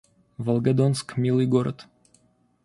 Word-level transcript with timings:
Волгодонск— 0.39 1.15
милый 1.21 1.45
город 1.45 1.87